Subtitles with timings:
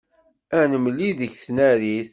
[0.59, 2.09] Ad nemlil deg tnarit.